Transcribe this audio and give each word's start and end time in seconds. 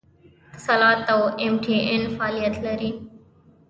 اتصالات 0.53 0.99
او 1.13 1.21
ایم 1.41 1.55
ټي 1.63 1.77
این 1.91 2.03
فعالیت 2.15 2.55
لري 2.65 2.91